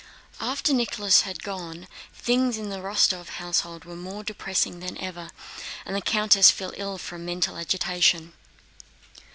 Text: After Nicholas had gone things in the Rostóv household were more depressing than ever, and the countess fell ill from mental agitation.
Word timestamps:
After 0.39 0.73
Nicholas 0.73 1.21
had 1.29 1.43
gone 1.43 1.87
things 2.11 2.57
in 2.57 2.71
the 2.71 2.77
Rostóv 2.77 3.27
household 3.37 3.85
were 3.85 3.95
more 3.95 4.23
depressing 4.23 4.79
than 4.79 4.97
ever, 4.97 5.29
and 5.85 5.95
the 5.95 6.01
countess 6.01 6.49
fell 6.49 6.73
ill 6.75 6.97
from 6.97 7.23
mental 7.23 7.55
agitation. 7.55 8.33